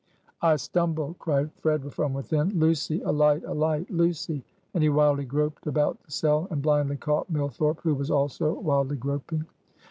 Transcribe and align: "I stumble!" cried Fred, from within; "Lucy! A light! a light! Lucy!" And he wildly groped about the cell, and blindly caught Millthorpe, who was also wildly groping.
"I 0.41 0.55
stumble!" 0.55 1.15
cried 1.19 1.53
Fred, 1.53 1.93
from 1.93 2.13
within; 2.15 2.57
"Lucy! 2.59 3.01
A 3.01 3.11
light! 3.11 3.43
a 3.45 3.53
light! 3.53 3.87
Lucy!" 3.91 4.43
And 4.73 4.81
he 4.81 4.89
wildly 4.89 5.25
groped 5.25 5.67
about 5.67 6.01
the 6.01 6.09
cell, 6.09 6.47
and 6.49 6.59
blindly 6.59 6.97
caught 6.97 7.29
Millthorpe, 7.29 7.81
who 7.81 7.93
was 7.93 8.09
also 8.09 8.59
wildly 8.59 8.97
groping. 8.97 9.45